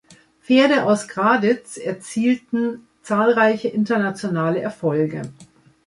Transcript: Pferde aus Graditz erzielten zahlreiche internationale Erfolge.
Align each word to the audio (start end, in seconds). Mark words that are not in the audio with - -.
Pferde 0.41 0.83
aus 0.85 1.07
Graditz 1.07 1.77
erzielten 1.77 2.87
zahlreiche 3.03 3.67
internationale 3.67 4.59
Erfolge. 4.59 5.31